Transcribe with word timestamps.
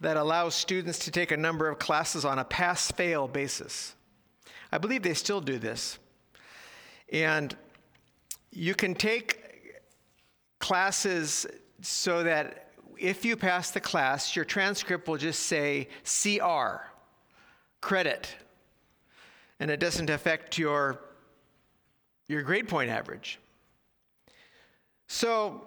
that 0.00 0.16
allows 0.16 0.54
students 0.54 0.98
to 1.00 1.10
take 1.10 1.30
a 1.30 1.36
number 1.36 1.68
of 1.68 1.78
classes 1.78 2.24
on 2.24 2.38
a 2.38 2.44
pass 2.44 2.90
fail 2.90 3.28
basis. 3.28 3.94
I 4.72 4.78
believe 4.78 5.02
they 5.02 5.14
still 5.14 5.40
do 5.40 5.58
this. 5.58 5.98
And 7.12 7.56
you 8.50 8.74
can 8.74 8.94
take 8.94 9.40
classes 10.58 11.46
so 11.80 12.22
that 12.22 12.72
if 12.98 13.24
you 13.24 13.36
pass 13.36 13.70
the 13.70 13.80
class, 13.80 14.34
your 14.34 14.44
transcript 14.44 15.06
will 15.08 15.16
just 15.16 15.42
say 15.42 15.88
CR, 16.04 16.82
credit, 17.80 18.34
and 19.60 19.70
it 19.70 19.80
doesn't 19.80 20.10
affect 20.10 20.58
your, 20.58 21.00
your 22.28 22.42
grade 22.42 22.68
point 22.68 22.90
average. 22.90 23.38
So 25.06 25.62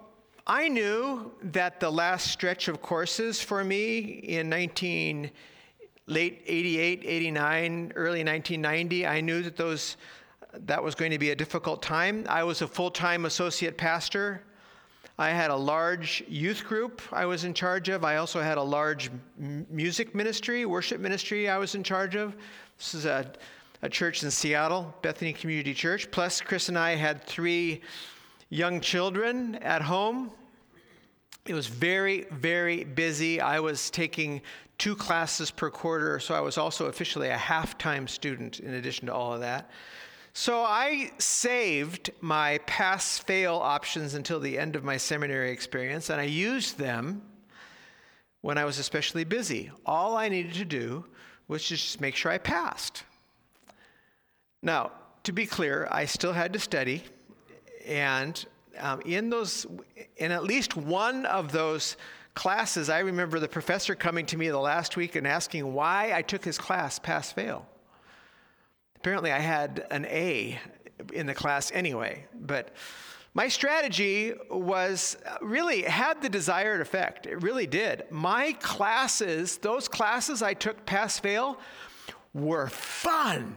I 0.46 0.68
knew 0.68 1.32
that 1.42 1.80
the 1.80 1.90
last 1.90 2.30
stretch 2.30 2.68
of 2.68 2.82
courses 2.82 3.40
for 3.40 3.62
me 3.64 4.00
in 4.00 4.48
19 4.48 5.30
late 6.06 6.42
88, 6.46 7.02
89, 7.04 7.92
early 7.94 8.24
1990, 8.24 9.06
I 9.06 9.20
knew 9.20 9.42
that 9.42 9.56
those 9.56 9.96
that 10.54 10.82
was 10.82 10.94
going 10.94 11.10
to 11.10 11.18
be 11.18 11.30
a 11.30 11.36
difficult 11.36 11.82
time. 11.82 12.24
I 12.28 12.42
was 12.42 12.62
a 12.62 12.66
full-time 12.66 13.26
associate 13.26 13.76
pastor 13.76 14.42
I 15.20 15.30
had 15.30 15.50
a 15.50 15.56
large 15.56 16.22
youth 16.28 16.64
group 16.64 17.02
I 17.10 17.26
was 17.26 17.42
in 17.42 17.52
charge 17.52 17.88
of. 17.88 18.04
I 18.04 18.16
also 18.18 18.40
had 18.40 18.56
a 18.56 18.62
large 18.62 19.10
music 19.36 20.14
ministry, 20.14 20.64
worship 20.64 21.00
ministry 21.00 21.48
I 21.48 21.58
was 21.58 21.74
in 21.74 21.82
charge 21.82 22.14
of. 22.14 22.36
This 22.78 22.94
is 22.94 23.04
a, 23.04 23.28
a 23.82 23.88
church 23.88 24.22
in 24.22 24.30
Seattle, 24.30 24.92
Bethany 25.02 25.32
Community 25.32 25.74
Church. 25.74 26.10
Plus, 26.10 26.40
Chris 26.40 26.68
and 26.68 26.78
I 26.78 26.96
had 26.96 27.22
three 27.22 27.80
young 28.48 28.80
children 28.80 29.56
at 29.56 29.82
home. 29.82 30.30
It 31.46 31.54
was 31.54 31.66
very, 31.66 32.26
very 32.30 32.84
busy. 32.84 33.40
I 33.40 33.60
was 33.60 33.90
taking 33.90 34.42
two 34.78 34.94
classes 34.94 35.50
per 35.50 35.70
quarter, 35.70 36.20
so 36.20 36.34
I 36.34 36.40
was 36.40 36.58
also 36.58 36.86
officially 36.86 37.28
a 37.28 37.36
half 37.36 37.78
time 37.78 38.06
student 38.06 38.60
in 38.60 38.74
addition 38.74 39.06
to 39.06 39.14
all 39.14 39.32
of 39.32 39.40
that. 39.40 39.70
So 40.32 40.62
I 40.62 41.10
saved 41.18 42.10
my 42.20 42.58
pass 42.66 43.18
fail 43.18 43.56
options 43.56 44.14
until 44.14 44.38
the 44.38 44.58
end 44.58 44.76
of 44.76 44.84
my 44.84 44.96
seminary 44.96 45.50
experience, 45.50 46.10
and 46.10 46.20
I 46.20 46.24
used 46.24 46.78
them 46.78 47.22
when 48.40 48.56
I 48.56 48.64
was 48.64 48.78
especially 48.78 49.24
busy. 49.24 49.70
All 49.84 50.16
I 50.16 50.28
needed 50.28 50.54
to 50.54 50.64
do 50.64 51.04
was 51.48 51.64
just 51.64 52.00
make 52.00 52.14
sure 52.14 52.30
I 52.30 52.38
passed. 52.38 53.02
Now, 54.62 54.92
to 55.24 55.32
be 55.32 55.46
clear, 55.46 55.86
I 55.90 56.06
still 56.06 56.32
had 56.32 56.52
to 56.54 56.58
study, 56.58 57.04
and 57.86 58.44
um, 58.78 59.00
in 59.02 59.30
those, 59.30 59.66
in 60.16 60.32
at 60.32 60.44
least 60.44 60.76
one 60.76 61.26
of 61.26 61.52
those 61.52 61.96
classes, 62.34 62.88
I 62.88 63.00
remember 63.00 63.38
the 63.38 63.48
professor 63.48 63.94
coming 63.94 64.26
to 64.26 64.36
me 64.36 64.48
the 64.48 64.58
last 64.58 64.96
week 64.96 65.16
and 65.16 65.26
asking 65.26 65.72
why 65.72 66.12
I 66.14 66.22
took 66.22 66.44
his 66.44 66.58
class 66.58 66.98
pass 66.98 67.32
fail. 67.32 67.66
Apparently, 68.96 69.30
I 69.30 69.38
had 69.38 69.86
an 69.90 70.06
A 70.06 70.58
in 71.12 71.26
the 71.26 71.34
class 71.34 71.70
anyway, 71.72 72.26
but 72.34 72.70
my 73.34 73.46
strategy 73.46 74.34
was 74.50 75.16
really 75.40 75.82
had 75.82 76.20
the 76.20 76.28
desired 76.28 76.80
effect. 76.80 77.26
It 77.26 77.42
really 77.42 77.66
did. 77.66 78.04
My 78.10 78.52
classes, 78.60 79.58
those 79.58 79.86
classes 79.86 80.42
I 80.42 80.54
took 80.54 80.84
pass 80.84 81.18
fail, 81.20 81.58
were 82.34 82.66
fun. 82.68 83.56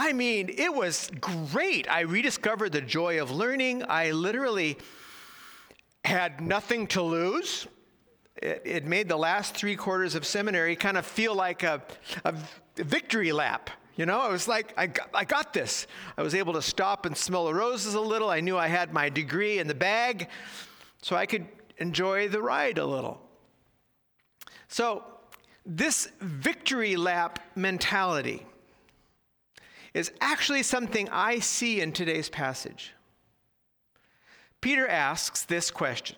I 0.00 0.12
mean, 0.12 0.54
it 0.56 0.72
was 0.72 1.10
great. 1.20 1.90
I 1.90 2.02
rediscovered 2.02 2.70
the 2.70 2.80
joy 2.80 3.20
of 3.20 3.32
learning. 3.32 3.82
I 3.88 4.12
literally 4.12 4.78
had 6.04 6.40
nothing 6.40 6.86
to 6.88 7.02
lose. 7.02 7.66
It, 8.40 8.62
it 8.64 8.86
made 8.86 9.08
the 9.08 9.16
last 9.16 9.56
three 9.56 9.74
quarters 9.74 10.14
of 10.14 10.24
seminary 10.24 10.76
kind 10.76 10.96
of 10.96 11.04
feel 11.04 11.34
like 11.34 11.64
a, 11.64 11.82
a 12.24 12.32
victory 12.76 13.32
lap. 13.32 13.70
You 13.96 14.06
know, 14.06 14.24
it 14.24 14.30
was 14.30 14.46
like, 14.46 14.72
I 14.76 14.86
got, 14.86 15.10
I 15.12 15.24
got 15.24 15.52
this. 15.52 15.88
I 16.16 16.22
was 16.22 16.32
able 16.32 16.52
to 16.52 16.62
stop 16.62 17.04
and 17.04 17.16
smell 17.16 17.46
the 17.46 17.54
roses 17.54 17.94
a 17.94 18.00
little. 18.00 18.30
I 18.30 18.38
knew 18.38 18.56
I 18.56 18.68
had 18.68 18.92
my 18.92 19.08
degree 19.08 19.58
in 19.58 19.66
the 19.66 19.74
bag, 19.74 20.28
so 21.02 21.16
I 21.16 21.26
could 21.26 21.44
enjoy 21.78 22.28
the 22.28 22.40
ride 22.40 22.78
a 22.78 22.86
little. 22.86 23.20
So, 24.68 25.02
this 25.66 26.08
victory 26.20 26.94
lap 26.94 27.40
mentality 27.56 28.46
is 29.94 30.12
actually 30.20 30.62
something 30.62 31.08
I 31.10 31.38
see 31.38 31.80
in 31.80 31.92
today's 31.92 32.28
passage. 32.28 32.94
Peter 34.60 34.86
asks 34.86 35.44
this 35.44 35.70
question 35.70 36.16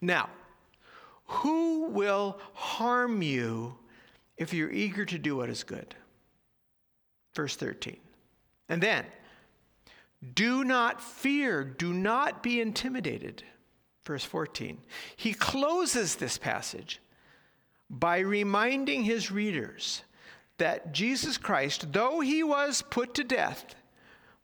Now, 0.00 0.28
who 1.26 1.86
will 1.86 2.38
harm 2.52 3.22
you 3.22 3.76
if 4.36 4.52
you're 4.52 4.70
eager 4.70 5.04
to 5.04 5.18
do 5.18 5.36
what 5.36 5.48
is 5.48 5.64
good? 5.64 5.94
Verse 7.34 7.56
13. 7.56 7.96
And 8.68 8.82
then, 8.82 9.04
do 10.34 10.64
not 10.64 11.00
fear, 11.02 11.64
do 11.64 11.92
not 11.92 12.42
be 12.42 12.60
intimidated. 12.60 13.42
Verse 14.04 14.24
14. 14.24 14.78
He 15.16 15.32
closes 15.32 16.16
this 16.16 16.38
passage 16.38 17.00
by 17.90 18.18
reminding 18.18 19.04
his 19.04 19.30
readers 19.30 20.02
that 20.58 20.92
Jesus 20.92 21.36
Christ, 21.36 21.92
though 21.92 22.20
he 22.20 22.42
was 22.42 22.82
put 22.82 23.14
to 23.14 23.24
death, 23.24 23.74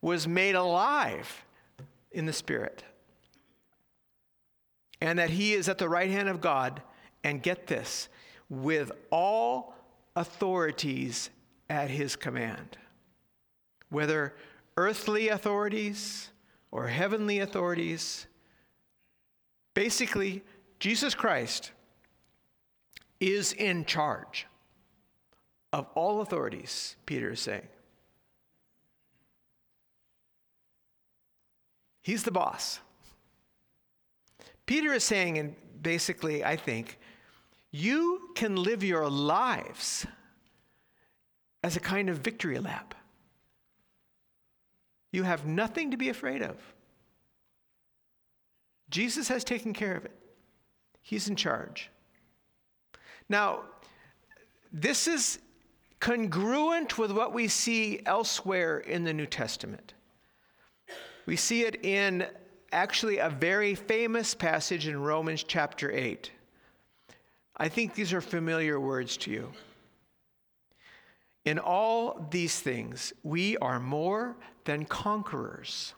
was 0.01 0.27
made 0.27 0.55
alive 0.55 1.45
in 2.11 2.27
the 2.27 2.33
Spirit. 2.33 2.83
And 5.01 5.19
that 5.19 5.31
he 5.31 5.53
is 5.53 5.69
at 5.69 5.79
the 5.79 5.89
right 5.89 6.11
hand 6.11 6.29
of 6.29 6.41
God, 6.41 6.83
and 7.23 7.43
get 7.43 7.67
this, 7.67 8.09
with 8.49 8.91
all 9.11 9.75
authorities 10.17 11.31
at 11.69 11.91
his 11.91 12.17
command. 12.17 12.77
Whether 13.91 14.35
earthly 14.77 15.29
authorities 15.29 16.31
or 16.71 16.89
heavenly 16.89 17.41
authorities, 17.41 18.27
basically, 19.75 20.43
Jesus 20.79 21.15
Christ 21.15 21.73
is 23.21 23.53
in 23.53 23.85
charge 23.85 24.47
of 25.73 25.87
all 25.95 26.21
authorities, 26.21 26.97
Peter 27.07 27.31
is 27.33 27.41
saying. 27.41 27.69
He's 32.03 32.25
the 32.25 32.33
boss. 32.33 32.81
Peter 34.67 34.93
is 34.93 35.05
saying, 35.05 35.39
and 35.39 35.55
basically, 35.83 36.45
I 36.45 36.57
think, 36.57 36.99
you 37.71 38.31
can 38.35 38.57
live 38.57 38.83
your 38.83 39.09
lives 39.09 40.07
as 41.63 41.77
a 41.77 41.81
kind 41.81 42.09
of 42.09 42.19
victory 42.19 42.59
lap. 42.59 42.95
You 45.13 45.25
have 45.25 45.47
nothing 45.47 45.91
to 45.91 45.97
be 45.97 46.09
afraid 46.09 46.43
of. 46.43 46.57
Jesus 48.89 49.29
has 49.29 49.45
taken 49.45 49.73
care 49.73 49.95
of 49.95 50.05
it, 50.05 50.17
He's 51.03 51.29
in 51.29 51.37
charge. 51.37 51.91
Now, 53.29 53.63
this 54.73 55.07
is 55.07 55.39
congruent 56.01 56.99
with 56.99 57.13
what 57.13 57.33
we 57.33 57.47
see 57.47 58.01
elsewhere 58.07 58.79
in 58.79 59.05
the 59.05 59.13
New 59.13 59.27
Testament. 59.27 59.95
We 61.27 61.37
see 61.37 61.63
it 61.63 61.85
in 61.85 62.27
actually 62.73 63.19
a 63.19 63.29
very 63.31 63.75
famous 63.75 64.35
passage 64.35 64.89
in 64.89 65.01
Romans 65.01 65.45
chapter 65.45 65.93
8. 65.93 66.31
I 67.57 67.69
think 67.69 67.95
these 67.95 68.13
are 68.13 68.23
familiar 68.23 68.81
words 68.81 69.17
to 69.19 69.31
you. 69.31 69.53
In 71.45 71.59
all 71.59 72.27
these 72.31 72.59
things, 72.59 73.13
we 73.23 73.57
are 73.59 73.81
more 73.81 74.37
than 74.65 74.85
conquerors 74.85 75.95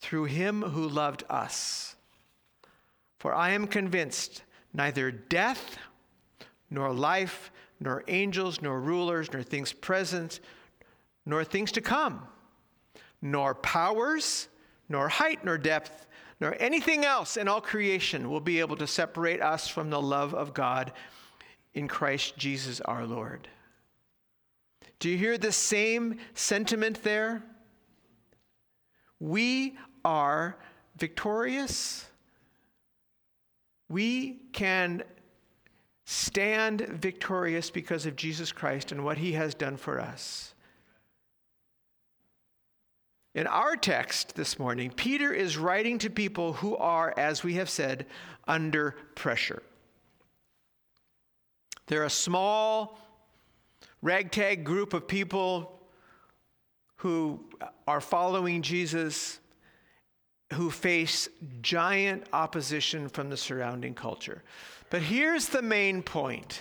through 0.00 0.24
him 0.24 0.62
who 0.62 0.88
loved 0.88 1.24
us. 1.30 1.94
For 3.18 3.34
I 3.34 3.50
am 3.50 3.66
convinced 3.66 4.42
neither 4.72 5.10
death, 5.10 5.78
nor 6.70 6.92
life, 6.92 7.50
nor 7.80 8.04
angels, 8.08 8.62
nor 8.62 8.80
rulers, 8.80 9.32
nor 9.32 9.42
things 9.42 9.72
present, 9.72 10.40
nor 11.24 11.44
things 11.44 11.72
to 11.72 11.80
come, 11.80 12.26
nor 13.20 13.54
powers, 13.54 14.48
nor 14.88 15.08
height, 15.08 15.44
nor 15.44 15.58
depth, 15.58 16.06
nor 16.40 16.56
anything 16.60 17.04
else 17.04 17.36
in 17.36 17.48
all 17.48 17.60
creation 17.60 18.30
will 18.30 18.40
be 18.40 18.60
able 18.60 18.76
to 18.76 18.86
separate 18.86 19.40
us 19.40 19.68
from 19.68 19.90
the 19.90 20.00
love 20.00 20.34
of 20.34 20.54
God 20.54 20.92
in 21.74 21.88
Christ 21.88 22.36
Jesus 22.36 22.80
our 22.82 23.06
Lord. 23.06 23.48
Do 24.98 25.10
you 25.10 25.18
hear 25.18 25.36
the 25.36 25.52
same 25.52 26.18
sentiment 26.34 27.02
there? 27.02 27.42
We 29.20 29.76
are 30.04 30.56
victorious. 30.96 32.06
We 33.88 34.40
can 34.52 35.02
stand 36.06 36.82
victorious 36.82 37.68
because 37.68 38.06
of 38.06 38.14
Jesus 38.14 38.52
Christ 38.52 38.92
and 38.92 39.04
what 39.04 39.18
he 39.18 39.32
has 39.32 39.54
done 39.54 39.76
for 39.76 40.00
us. 40.00 40.54
In 43.34 43.48
our 43.48 43.76
text 43.76 44.36
this 44.36 44.58
morning, 44.58 44.90
Peter 44.92 45.32
is 45.32 45.58
writing 45.58 45.98
to 45.98 46.08
people 46.08 46.54
who 46.54 46.76
are, 46.76 47.12
as 47.18 47.42
we 47.42 47.54
have 47.54 47.68
said, 47.68 48.06
under 48.46 48.94
pressure. 49.16 49.62
They're 51.88 52.04
a 52.04 52.10
small, 52.10 52.98
ragtag 54.00 54.64
group 54.64 54.94
of 54.94 55.08
people 55.08 55.80
who 56.96 57.44
are 57.86 58.00
following 58.00 58.62
Jesus 58.62 59.40
who 60.52 60.70
face 60.70 61.28
giant 61.60 62.24
opposition 62.32 63.08
from 63.08 63.28
the 63.28 63.36
surrounding 63.36 63.94
culture. 63.94 64.44
But 64.90 65.02
here's 65.02 65.48
the 65.48 65.62
main 65.62 66.02
point 66.02 66.60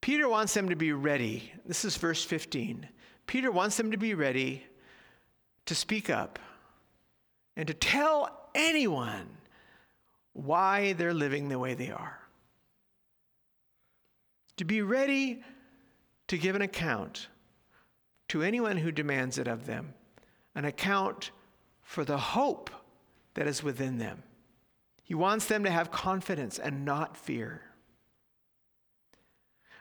Peter 0.00 0.28
wants 0.28 0.54
them 0.54 0.68
to 0.70 0.76
be 0.76 0.92
ready. 0.92 1.52
This 1.66 1.84
is 1.84 1.96
verse 1.96 2.24
15. 2.24 2.88
Peter 3.26 3.50
wants 3.50 3.76
them 3.76 3.90
to 3.90 3.96
be 3.96 4.14
ready 4.14 4.64
to 5.66 5.74
speak 5.74 6.08
up 6.10 6.38
and 7.56 7.66
to 7.68 7.74
tell 7.74 8.48
anyone 8.54 9.28
why 10.32 10.94
they're 10.94 11.14
living 11.14 11.48
the 11.48 11.58
way 11.58 11.74
they 11.74 11.90
are. 11.90 12.18
To 14.56 14.64
be 14.64 14.82
ready 14.82 15.42
to 16.28 16.38
give 16.38 16.56
an 16.56 16.62
account 16.62 17.28
to 18.28 18.42
anyone 18.42 18.76
who 18.76 18.92
demands 18.92 19.38
it 19.38 19.48
of 19.48 19.66
them, 19.66 19.94
an 20.54 20.64
account 20.64 21.30
for 21.82 22.04
the 22.04 22.18
hope 22.18 22.70
that 23.34 23.46
is 23.46 23.62
within 23.62 23.98
them. 23.98 24.22
He 25.10 25.14
wants 25.16 25.46
them 25.46 25.64
to 25.64 25.70
have 25.72 25.90
confidence 25.90 26.60
and 26.60 26.84
not 26.84 27.16
fear. 27.16 27.62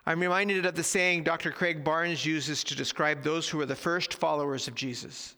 I'm 0.04 0.22
reminded 0.22 0.66
of 0.66 0.74
the 0.74 0.82
saying 0.82 1.24
Dr. 1.24 1.52
Craig 1.52 1.84
Barnes 1.84 2.26
uses 2.26 2.64
to 2.64 2.76
describe 2.76 3.22
those 3.22 3.48
who 3.48 3.60
were 3.60 3.68
the 3.68 3.76
first 3.76 4.16
followers 4.16 4.68
of 4.68 4.74
Jesus. 4.74 5.36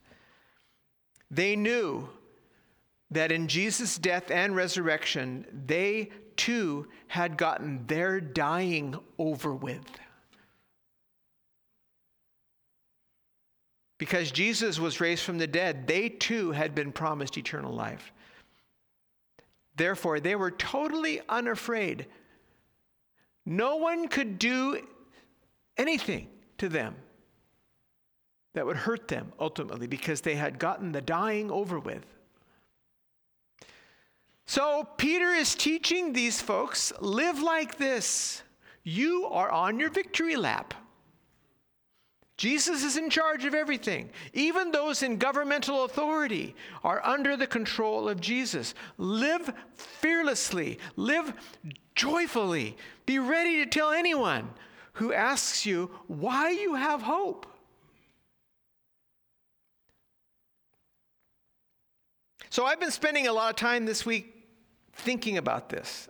They 1.29 1.57
knew 1.57 2.07
that 3.09 3.33
in 3.33 3.49
Jesus' 3.49 3.97
death 3.97 4.31
and 4.31 4.55
resurrection, 4.55 5.45
they 5.65 6.11
too 6.37 6.87
had 7.07 7.35
gotten 7.35 7.85
their 7.87 8.21
dying 8.21 8.95
over 9.17 9.53
with. 9.53 9.83
Because 13.97 14.31
Jesus 14.31 14.79
was 14.79 15.01
raised 15.01 15.25
from 15.25 15.37
the 15.37 15.47
dead, 15.47 15.85
they 15.85 16.07
too 16.07 16.51
had 16.53 16.73
been 16.73 16.93
promised 16.93 17.37
eternal 17.37 17.73
life. 17.73 18.13
Therefore, 19.81 20.19
they 20.19 20.35
were 20.35 20.51
totally 20.51 21.21
unafraid. 21.27 22.05
No 23.47 23.77
one 23.77 24.09
could 24.09 24.37
do 24.37 24.79
anything 25.75 26.27
to 26.59 26.69
them 26.69 26.93
that 28.53 28.63
would 28.63 28.77
hurt 28.77 29.07
them 29.07 29.33
ultimately 29.39 29.87
because 29.87 30.21
they 30.21 30.35
had 30.35 30.59
gotten 30.59 30.91
the 30.91 31.01
dying 31.01 31.49
over 31.49 31.79
with. 31.79 32.05
So, 34.45 34.87
Peter 34.97 35.29
is 35.29 35.55
teaching 35.55 36.13
these 36.13 36.39
folks 36.39 36.93
live 36.99 37.41
like 37.41 37.79
this. 37.79 38.43
You 38.83 39.25
are 39.31 39.49
on 39.49 39.79
your 39.79 39.89
victory 39.89 40.35
lap. 40.35 40.75
Jesus 42.41 42.83
is 42.83 42.97
in 42.97 43.11
charge 43.11 43.45
of 43.45 43.53
everything. 43.53 44.09
Even 44.33 44.71
those 44.71 45.03
in 45.03 45.17
governmental 45.17 45.83
authority 45.83 46.55
are 46.83 46.99
under 47.05 47.37
the 47.37 47.45
control 47.45 48.09
of 48.09 48.19
Jesus. 48.19 48.73
Live 48.97 49.53
fearlessly, 49.75 50.79
live 50.95 51.35
joyfully. 51.93 52.75
Be 53.05 53.19
ready 53.19 53.57
to 53.57 53.67
tell 53.67 53.91
anyone 53.91 54.49
who 54.93 55.13
asks 55.13 55.67
you 55.67 55.91
why 56.07 56.49
you 56.49 56.73
have 56.73 57.03
hope. 57.03 57.45
So, 62.49 62.65
I've 62.65 62.79
been 62.79 62.89
spending 62.89 63.27
a 63.27 63.33
lot 63.33 63.51
of 63.51 63.55
time 63.55 63.85
this 63.85 64.03
week 64.03 64.47
thinking 64.93 65.37
about 65.37 65.69
this. 65.69 66.09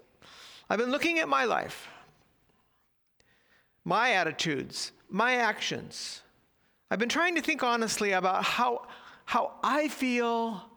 I've 0.69 0.79
been 0.79 0.91
looking 0.91 1.19
at 1.19 1.27
my 1.27 1.43
life, 1.43 1.89
my 3.83 4.13
attitudes, 4.13 4.93
my 5.11 5.35
actions. 5.35 6.21
I've 6.89 6.99
been 6.99 7.09
trying 7.09 7.35
to 7.35 7.41
think 7.41 7.63
honestly 7.63 8.11
about 8.13 8.43
how, 8.43 8.87
how 9.25 9.53
I 9.63 9.87
feel 9.87 10.69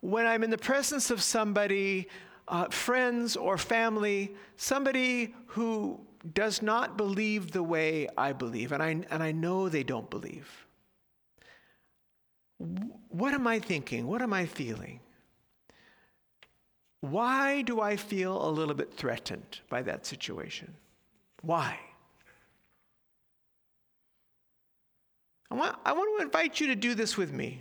when 0.00 0.26
I'm 0.26 0.42
in 0.42 0.50
the 0.50 0.58
presence 0.58 1.10
of 1.10 1.22
somebody, 1.22 2.08
uh, 2.48 2.68
friends 2.68 3.36
or 3.36 3.56
family, 3.56 4.34
somebody 4.56 5.34
who 5.46 6.00
does 6.34 6.62
not 6.62 6.96
believe 6.96 7.52
the 7.52 7.62
way 7.62 8.08
I 8.16 8.32
believe, 8.32 8.72
and 8.72 8.82
I, 8.82 8.88
and 9.10 9.22
I 9.22 9.32
know 9.32 9.68
they 9.68 9.82
don't 9.82 10.08
believe. 10.10 10.66
What 13.08 13.34
am 13.34 13.46
I 13.46 13.58
thinking? 13.58 14.06
What 14.06 14.22
am 14.22 14.32
I 14.32 14.46
feeling? 14.46 15.00
Why 17.00 17.62
do 17.62 17.80
I 17.80 17.96
feel 17.96 18.48
a 18.48 18.50
little 18.50 18.74
bit 18.74 18.94
threatened 18.94 19.60
by 19.68 19.82
that 19.82 20.06
situation? 20.06 20.74
Why? 21.42 21.78
I 25.52 25.54
want, 25.54 25.76
I 25.84 25.92
want 25.92 26.18
to 26.18 26.24
invite 26.24 26.60
you 26.60 26.68
to 26.68 26.74
do 26.74 26.94
this 26.94 27.18
with 27.18 27.30
me. 27.30 27.60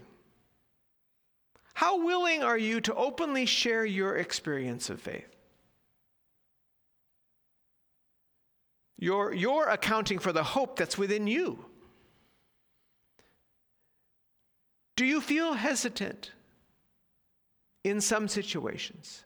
How 1.73 2.05
willing 2.05 2.41
are 2.41 2.57
you 2.57 2.79
to 2.79 2.95
openly 2.95 3.45
share 3.45 3.83
your 3.83 4.15
experience 4.15 4.89
of 4.89 5.01
faith? 5.01 5.27
You're, 8.97 9.33
you're 9.33 9.67
accounting 9.67 10.19
for 10.19 10.31
the 10.31 10.41
hope 10.41 10.77
that's 10.77 10.97
within 10.97 11.27
you. 11.27 11.65
Do 14.95 15.03
you 15.03 15.19
feel 15.19 15.51
hesitant 15.51 16.31
in 17.83 17.99
some 17.99 18.29
situations? 18.29 19.25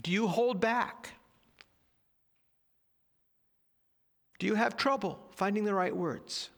Do 0.00 0.12
you 0.12 0.28
hold 0.28 0.60
back? 0.60 1.14
Do 4.42 4.48
you 4.48 4.56
have 4.56 4.76
trouble 4.76 5.20
finding 5.36 5.62
the 5.62 5.72
right 5.72 5.94
words? 5.94 6.50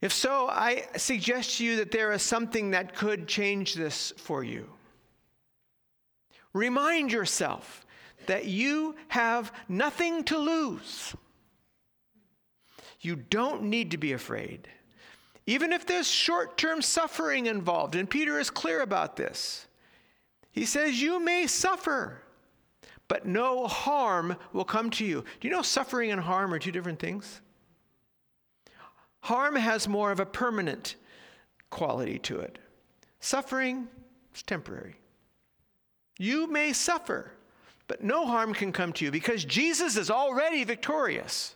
If 0.00 0.12
so, 0.12 0.46
I 0.48 0.84
suggest 0.96 1.58
to 1.58 1.64
you 1.64 1.74
that 1.78 1.90
there 1.90 2.12
is 2.12 2.22
something 2.22 2.70
that 2.70 2.94
could 2.94 3.26
change 3.26 3.74
this 3.74 4.12
for 4.16 4.44
you. 4.44 4.70
Remind 6.52 7.10
yourself 7.10 7.84
that 8.26 8.44
you 8.44 8.94
have 9.08 9.50
nothing 9.68 10.22
to 10.22 10.38
lose. 10.38 11.16
You 13.00 13.16
don't 13.16 13.64
need 13.64 13.90
to 13.90 13.98
be 13.98 14.12
afraid. 14.12 14.68
Even 15.46 15.72
if 15.72 15.84
there's 15.84 16.06
short 16.06 16.56
term 16.56 16.80
suffering 16.80 17.46
involved, 17.46 17.96
and 17.96 18.08
Peter 18.08 18.38
is 18.38 18.50
clear 18.50 18.82
about 18.82 19.16
this, 19.16 19.66
he 20.52 20.64
says, 20.64 21.02
You 21.02 21.18
may 21.18 21.48
suffer 21.48 22.22
but 23.08 23.26
no 23.26 23.66
harm 23.66 24.36
will 24.52 24.64
come 24.64 24.90
to 24.90 25.04
you. 25.04 25.24
Do 25.40 25.48
you 25.48 25.50
know 25.50 25.62
suffering 25.62 26.12
and 26.12 26.20
harm 26.20 26.52
are 26.52 26.58
two 26.58 26.70
different 26.70 26.98
things? 26.98 27.40
Harm 29.20 29.56
has 29.56 29.88
more 29.88 30.12
of 30.12 30.20
a 30.20 30.26
permanent 30.26 30.94
quality 31.70 32.18
to 32.20 32.40
it. 32.40 32.58
Suffering 33.20 33.88
is 34.34 34.42
temporary. 34.42 34.96
You 36.18 36.46
may 36.50 36.72
suffer, 36.72 37.32
but 37.88 38.02
no 38.02 38.26
harm 38.26 38.54
can 38.54 38.72
come 38.72 38.92
to 38.94 39.04
you 39.04 39.10
because 39.10 39.44
Jesus 39.44 39.96
is 39.96 40.10
already 40.10 40.64
victorious. 40.64 41.54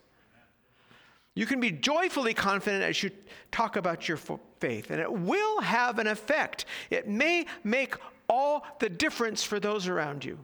You 1.35 1.47
can 1.47 1.61
be 1.61 1.71
joyfully 1.71 2.35
confident 2.35 2.83
as 2.83 3.03
you 3.03 3.11
talk 3.51 3.77
about 3.77 4.07
your 4.07 4.19
faith, 4.19 4.91
and 4.91 5.01
it 5.01 5.11
will 5.11 5.61
have 5.61 5.99
an 5.99 6.07
effect. 6.07 6.67
It 6.91 7.09
may 7.09 7.47
make 7.65 7.95
all 8.29 8.67
the 8.81 8.89
difference 8.89 9.43
for 9.43 9.59
those 9.59 9.89
around 9.89 10.25
you. 10.25 10.39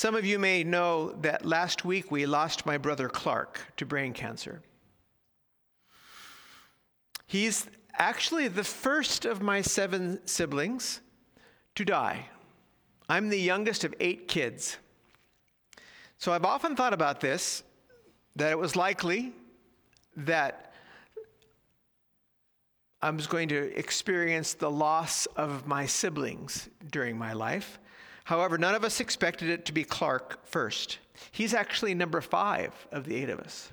Some 0.00 0.14
of 0.14 0.24
you 0.24 0.38
may 0.38 0.64
know 0.64 1.12
that 1.20 1.44
last 1.44 1.84
week 1.84 2.10
we 2.10 2.24
lost 2.24 2.64
my 2.64 2.78
brother 2.78 3.06
Clark 3.06 3.60
to 3.76 3.84
brain 3.84 4.14
cancer. 4.14 4.62
He's 7.26 7.66
actually 7.98 8.48
the 8.48 8.64
first 8.64 9.26
of 9.26 9.42
my 9.42 9.60
seven 9.60 10.26
siblings 10.26 11.02
to 11.74 11.84
die 11.84 12.30
I'm 13.10 13.28
the 13.28 13.38
youngest 13.38 13.84
of 13.84 13.94
eight 14.00 14.26
kids. 14.26 14.78
So 16.16 16.32
I've 16.32 16.46
often 16.46 16.76
thought 16.76 16.94
about 16.94 17.20
this 17.20 17.62
that 18.36 18.52
it 18.52 18.58
was 18.58 18.76
likely 18.76 19.34
that 20.16 20.72
I 23.02 23.10
was 23.10 23.26
going 23.26 23.50
to 23.50 23.78
experience 23.78 24.54
the 24.54 24.70
loss 24.70 25.26
of 25.36 25.66
my 25.66 25.84
siblings 25.84 26.70
during 26.90 27.18
my 27.18 27.34
life. 27.34 27.78
However, 28.30 28.58
none 28.58 28.76
of 28.76 28.84
us 28.84 29.00
expected 29.00 29.48
it 29.48 29.64
to 29.64 29.72
be 29.72 29.82
Clark 29.82 30.46
first. 30.46 30.98
He's 31.32 31.52
actually 31.52 31.94
number 31.94 32.20
five 32.20 32.72
of 32.92 33.04
the 33.04 33.16
eight 33.16 33.28
of 33.28 33.40
us. 33.40 33.72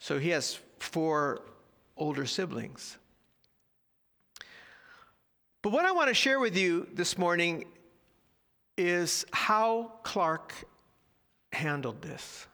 So 0.00 0.18
he 0.18 0.30
has 0.30 0.58
four 0.80 1.40
older 1.96 2.26
siblings. 2.26 2.98
But 5.62 5.70
what 5.70 5.84
I 5.84 5.92
want 5.92 6.08
to 6.08 6.14
share 6.14 6.40
with 6.40 6.56
you 6.56 6.88
this 6.94 7.16
morning 7.16 7.66
is 8.76 9.24
how 9.32 9.92
Clark 10.02 10.52
handled 11.52 12.02
this. 12.02 12.48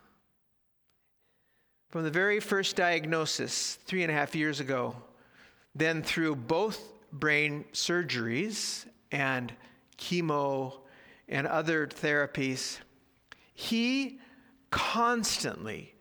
From 1.89 2.03
the 2.03 2.11
very 2.11 2.39
first 2.39 2.75
diagnosis 2.75 3.79
three 3.87 4.03
and 4.03 4.11
a 4.11 4.13
half 4.13 4.35
years 4.35 4.59
ago, 4.59 4.95
then 5.73 6.03
through 6.03 6.35
both 6.35 6.79
brain 7.11 7.65
surgeries 7.73 8.85
and 9.11 9.51
chemo 10.03 10.73
and 11.27 11.47
other 11.47 11.87
therapies, 11.87 12.79
he 13.53 14.19
constantly 14.69 15.95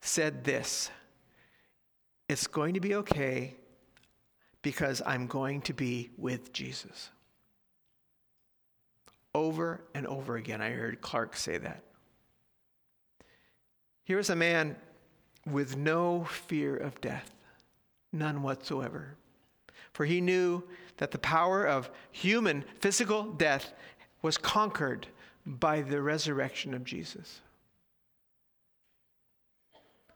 said 0.00 0.44
this 0.44 0.90
It's 2.28 2.46
going 2.46 2.74
to 2.74 2.80
be 2.80 2.94
okay 2.96 3.54
because 4.62 5.02
I'm 5.06 5.26
going 5.26 5.60
to 5.62 5.72
be 5.72 6.10
with 6.16 6.52
Jesus. 6.52 7.10
Over 9.34 9.84
and 9.94 10.06
over 10.06 10.36
again, 10.36 10.60
I 10.60 10.70
heard 10.70 11.00
Clark 11.00 11.36
say 11.36 11.58
that. 11.58 11.82
Here 14.04 14.18
is 14.18 14.30
a 14.30 14.36
man 14.36 14.76
with 15.46 15.76
no 15.76 16.24
fear 16.24 16.76
of 16.76 17.00
death, 17.00 17.32
none 18.12 18.42
whatsoever. 18.42 19.16
For 19.94 20.04
he 20.04 20.20
knew 20.20 20.62
that 20.98 21.12
the 21.12 21.18
power 21.18 21.64
of 21.64 21.88
human 22.10 22.64
physical 22.80 23.22
death 23.22 23.72
was 24.22 24.36
conquered 24.36 25.06
by 25.46 25.82
the 25.82 26.02
resurrection 26.02 26.74
of 26.74 26.84
Jesus. 26.84 27.40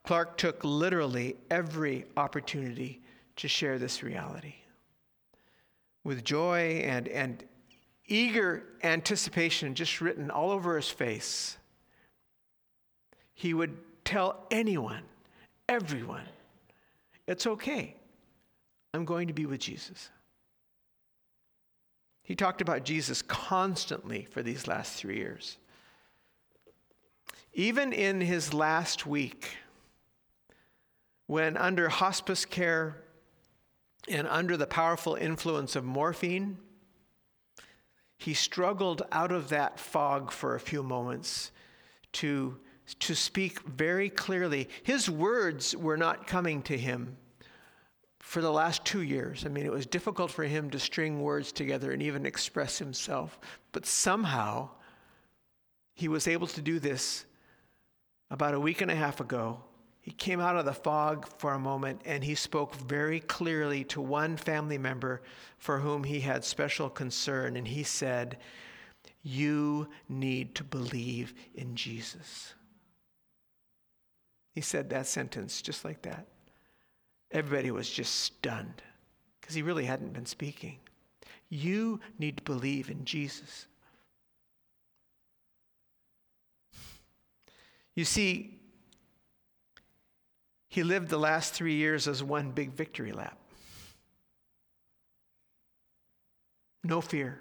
Clark 0.05 0.37
took 0.37 0.65
literally 0.65 1.37
every 1.51 2.07
opportunity 2.17 3.01
to 3.37 3.47
share 3.47 3.79
this 3.79 4.03
reality. 4.03 4.55
With 6.03 6.25
joy 6.25 6.83
and, 6.85 7.07
and 7.09 7.45
eager 8.07 8.65
anticipation 8.83 9.75
just 9.75 10.01
written 10.01 10.31
all 10.31 10.51
over 10.51 10.77
his 10.77 10.89
face, 10.89 11.57
he 13.35 13.55
would 13.55 13.77
tell 14.05 14.47
anyone, 14.51 15.03
everyone, 15.69 16.25
it's 17.27 17.47
okay. 17.47 17.98
I'm 18.95 19.05
going 19.05 19.29
to 19.29 19.35
be 19.35 19.47
with 19.47 19.61
Jesus. 19.61 20.11
He 22.23 22.35
talked 22.35 22.61
about 22.61 22.85
Jesus 22.85 23.23
constantly 23.23 24.27
for 24.31 24.43
these 24.43 24.67
last 24.67 24.95
three 24.95 25.17
years. 25.17 25.57
Even 27.55 27.93
in 27.93 28.21
his 28.21 28.53
last 28.53 29.07
week, 29.07 29.57
when 31.27 31.57
under 31.57 31.89
hospice 31.89 32.45
care 32.45 32.97
and 34.09 34.27
under 34.29 34.57
the 34.57 34.67
powerful 34.67 35.15
influence 35.15 35.75
of 35.75 35.85
morphine, 35.85 36.59
he 38.19 38.35
struggled 38.35 39.03
out 39.13 39.33
of 39.33 39.49
that 39.49 39.79
fog 39.79 40.31
for 40.31 40.55
a 40.55 40.61
few 40.61 40.83
moments 40.83 41.51
to, 42.13 42.59
to 43.01 43.15
speak 43.15 43.61
very 43.63 44.11
clearly. 44.11 44.69
His 44.83 45.09
words 45.09 45.77
were 45.77 45.97
not 45.97 46.27
coming 46.27 46.63
to 46.63 46.77
him 46.77 47.17
for 48.21 48.41
the 48.41 48.51
last 48.51 48.85
two 48.85 49.03
years. 49.03 49.45
I 49.47 49.49
mean, 49.49 49.65
it 49.65 49.73
was 49.73 49.87
difficult 49.87 50.31
for 50.31 50.45
him 50.45 50.71
to 50.71 50.79
string 50.79 51.21
words 51.21 51.53
together 51.53 51.93
and 51.93 52.03
even 52.03 52.27
express 52.27 52.79
himself. 52.79 53.39
But 53.73 53.87
somehow, 53.87 54.71
he 55.95 56.09
was 56.09 56.29
able 56.29 56.47
to 56.49 56.61
do 56.61 56.79
this 56.79 57.25
about 58.31 58.55
a 58.55 58.61
week 58.61 58.81
and 58.81 58.91
a 58.91 58.95
half 58.95 59.21
ago 59.21 59.63
he 60.09 60.15
came 60.15 60.41
out 60.41 60.57
of 60.57 60.65
the 60.65 60.73
fog 60.73 61.29
for 61.37 61.53
a 61.53 61.59
moment 61.59 62.01
and 62.07 62.25
he 62.25 62.35
spoke 62.35 62.75
very 62.75 63.21
clearly 63.21 63.85
to 63.85 64.01
one 64.01 64.39
family 64.39 64.79
member 64.79 65.21
for 65.59 65.81
whom 65.81 66.03
he 66.03 66.21
had 66.21 66.47
special 66.47 66.89
concern. 66.89 67.59
And 67.59 67.69
he 67.69 67.83
said, 67.83 68.39
You 69.23 69.87
need 70.09 70.55
to 70.55 70.65
believe 70.65 71.35
in 71.55 71.77
Jesus. 71.77 72.55
He 74.55 74.63
said 74.63 74.89
that 74.89 75.07
sentence 75.07 75.61
just 75.61 75.85
like 75.85 76.01
that. 76.03 76.27
Everybody 77.31 77.71
was 77.71 77.89
just 77.89 78.15
stunned 78.21 78.83
because 79.41 79.55
he 79.55 79.63
really 79.63 79.85
hadn't 79.85 80.13
been 80.13 80.27
speaking. 80.27 80.79
You 81.51 82.01
need 82.19 82.39
to 82.39 82.43
believe 82.43 82.91
in 82.91 83.05
Jesus. 83.05 83.67
You 87.95 88.05
see, 88.05 88.59
he 90.69 90.83
lived 90.83 91.09
the 91.09 91.19
last 91.19 91.55
three 91.55 91.75
years 91.75 92.07
as 92.07 92.23
one 92.23 92.53
big 92.53 92.73
victory 92.73 93.13
lap. 93.13 93.39
No 96.85 97.01
fear, 97.01 97.41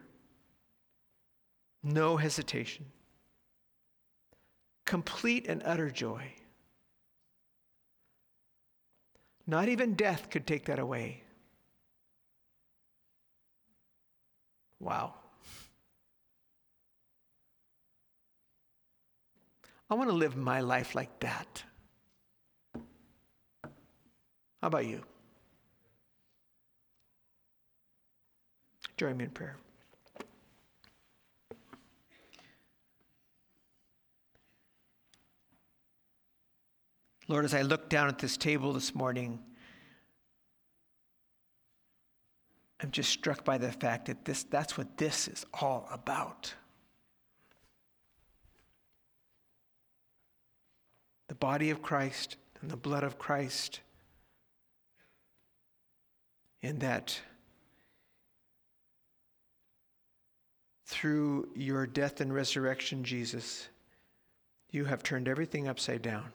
no 1.83 2.17
hesitation, 2.17 2.85
complete 4.85 5.47
and 5.47 5.61
utter 5.63 5.89
joy. 5.91 6.33
Not 9.47 9.69
even 9.69 9.93
death 9.93 10.29
could 10.29 10.45
take 10.45 10.65
that 10.65 10.77
away. 10.77 11.23
Wow. 14.79 15.13
I 19.89 19.95
want 19.95 20.09
to 20.09 20.15
live 20.15 20.35
my 20.35 20.59
life 20.59 20.95
like 20.95 21.19
that. 21.21 21.63
How 24.61 24.67
about 24.67 24.85
you? 24.85 25.01
Join 28.97 29.15
me 29.15 29.25
in 29.25 29.29
prayer. 29.29 29.55
Lord, 37.27 37.43
as 37.43 37.53
I 37.53 37.61
look 37.61 37.89
down 37.89 38.07
at 38.07 38.19
this 38.19 38.37
table 38.37 38.71
this 38.73 38.95
morning, 38.95 39.39
I'm 42.81 42.91
just 42.91 43.09
struck 43.09 43.43
by 43.43 43.57
the 43.57 43.71
fact 43.71 44.05
that 44.05 44.23
this, 44.23 44.43
that's 44.43 44.77
what 44.77 44.97
this 44.97 45.27
is 45.27 45.45
all 45.53 45.87
about. 45.91 46.53
The 51.27 51.35
body 51.35 51.69
of 51.69 51.81
Christ 51.81 52.37
and 52.61 52.71
the 52.71 52.77
blood 52.77 53.03
of 53.03 53.17
Christ 53.17 53.81
in 56.61 56.79
that 56.79 57.19
through 60.85 61.49
your 61.53 61.85
death 61.85 62.21
and 62.21 62.33
resurrection, 62.33 63.03
Jesus, 63.03 63.67
you 64.71 64.85
have 64.85 65.03
turned 65.03 65.27
everything 65.27 65.67
upside 65.67 66.01
down. 66.01 66.31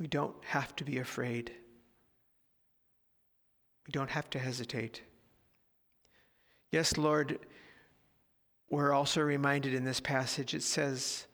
We 0.00 0.06
don't 0.06 0.34
have 0.46 0.74
to 0.76 0.84
be 0.84 0.98
afraid. 0.98 1.52
We 3.86 3.92
don't 3.92 4.10
have 4.10 4.30
to 4.30 4.38
hesitate. 4.38 5.02
Yes, 6.72 6.96
Lord, 6.96 7.38
we're 8.70 8.92
also 8.92 9.20
reminded 9.20 9.74
in 9.74 9.84
this 9.84 10.00
passage, 10.00 10.54
it 10.54 10.62
says 10.62 11.26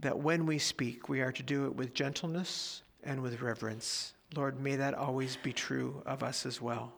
that 0.00 0.18
when 0.18 0.44
we 0.44 0.58
speak, 0.58 1.08
we 1.08 1.22
are 1.22 1.32
to 1.32 1.42
do 1.42 1.64
it 1.64 1.74
with 1.74 1.94
gentleness 1.94 2.82
and 3.04 3.22
with 3.22 3.40
reverence. 3.40 4.12
Lord, 4.36 4.60
may 4.60 4.76
that 4.76 4.94
always 4.94 5.36
be 5.36 5.52
true 5.52 6.02
of 6.04 6.22
us 6.22 6.44
as 6.44 6.60
well. 6.60 6.92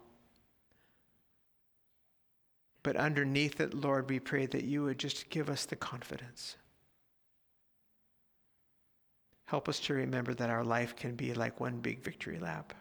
But 2.83 2.97
underneath 2.97 3.61
it, 3.61 3.75
Lord, 3.75 4.11
we 4.11 4.19
pray 4.19 4.47
that 4.47 4.65
you 4.65 4.83
would 4.85 4.99
just 4.99 5.31
give 5.31 5.49
us 5.49 5.67
the 5.67 5.77
confidence. 5.77 6.57
Help 9.55 9.69
us 9.69 9.79
to 9.79 9.95
remember 9.95 10.35
that 10.35 10.51
our 10.51 10.65
life 10.65 10.97
can 10.97 11.15
be 11.15 11.33
like 11.33 11.61
one 11.61 11.79
big 11.79 12.03
victory 12.03 12.41
lap. 12.41 12.75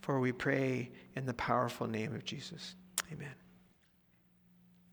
For 0.00 0.20
we 0.20 0.32
pray 0.32 0.90
in 1.14 1.26
the 1.26 1.34
powerful 1.34 1.86
name 1.86 2.14
of 2.14 2.24
Jesus. 2.24 2.74
Amen. 3.12 3.41